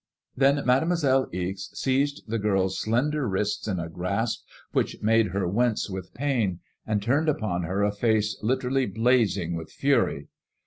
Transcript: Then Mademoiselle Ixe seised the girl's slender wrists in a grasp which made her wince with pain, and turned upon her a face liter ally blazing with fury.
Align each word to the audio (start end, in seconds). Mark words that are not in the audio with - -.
Then 0.35 0.65
Mademoiselle 0.65 1.27
Ixe 1.31 1.69
seised 1.75 2.23
the 2.27 2.39
girl's 2.39 2.79
slender 2.79 3.27
wrists 3.29 3.67
in 3.67 3.79
a 3.79 3.87
grasp 3.87 4.43
which 4.71 4.99
made 5.03 5.27
her 5.27 5.47
wince 5.47 5.91
with 5.91 6.11
pain, 6.15 6.59
and 6.87 7.03
turned 7.03 7.29
upon 7.29 7.65
her 7.65 7.83
a 7.83 7.91
face 7.93 8.35
liter 8.41 8.69
ally 8.71 8.87
blazing 8.87 9.53
with 9.53 9.71
fury. 9.71 10.27